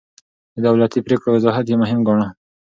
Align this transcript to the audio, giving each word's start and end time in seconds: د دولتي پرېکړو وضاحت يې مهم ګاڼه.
د 0.53 0.55
دولتي 0.67 0.99
پرېکړو 1.07 1.29
وضاحت 1.35 1.65
يې 1.69 1.75
مهم 1.83 1.99
ګاڼه. 2.07 2.27